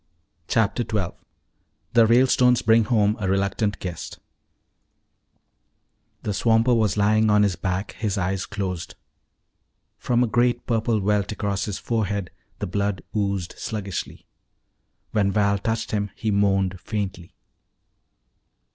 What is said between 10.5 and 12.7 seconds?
purple welt across his forehead the